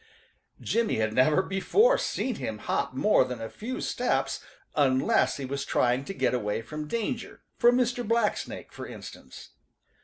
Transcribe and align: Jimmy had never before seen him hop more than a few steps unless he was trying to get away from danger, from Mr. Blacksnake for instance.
Jimmy 0.59 0.95
had 0.95 1.13
never 1.13 1.43
before 1.43 1.99
seen 1.99 2.37
him 2.37 2.57
hop 2.57 2.95
more 2.95 3.23
than 3.23 3.39
a 3.39 3.51
few 3.51 3.79
steps 3.81 4.43
unless 4.75 5.37
he 5.37 5.45
was 5.45 5.63
trying 5.63 6.05
to 6.05 6.13
get 6.15 6.33
away 6.33 6.63
from 6.63 6.87
danger, 6.87 7.43
from 7.59 7.77
Mr. 7.77 8.03
Blacksnake 8.03 8.71
for 8.73 8.87
instance. 8.87 9.49